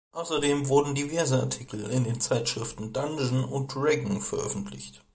Außerdem 0.13 0.67
wurden 0.67 0.95
diverse 0.95 1.39
Artikel 1.39 1.85
in 1.91 2.05
den 2.05 2.19
Zeitschriften 2.19 2.91
„Dungeon“ 2.91 3.45
und 3.45 3.75
„Dragon 3.75 4.19
veröffentlicht“. 4.19 5.03